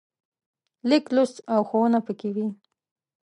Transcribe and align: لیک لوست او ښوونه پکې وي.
لیک 0.89 1.05
لوست 1.15 1.37
او 1.53 1.61
ښوونه 1.69 1.99
پکې 2.05 2.29
وي. 2.35 2.47